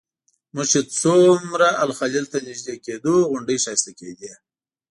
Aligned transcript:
موږ 0.53 0.67
چې 0.71 0.79
څومره 1.01 1.67
الخلیل 1.83 2.25
ته 2.33 2.37
نږدې 2.47 2.75
کېدو 2.85 3.13
غونډۍ 3.29 3.57
ښایسته 3.63 3.91
کېدې. 3.99 4.31